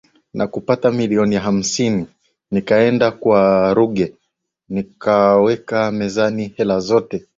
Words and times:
na 0.33 0.47
kupata 0.47 0.91
milioni 0.91 1.35
hamsini 1.35 2.05
Nikaenda 2.51 3.11
kwa 3.11 3.73
Ruge 3.73 4.13
Nikaweka 4.69 5.91
mezani 5.91 6.53
hela 6.57 6.79
zote 6.79 7.27